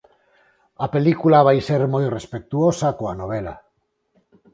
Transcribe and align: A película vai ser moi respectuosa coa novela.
A 0.85 0.87
película 0.95 1.45
vai 1.47 1.59
ser 1.67 1.81
moi 1.93 2.05
respectuosa 2.17 2.87
coa 2.97 3.13
novela. 3.21 3.55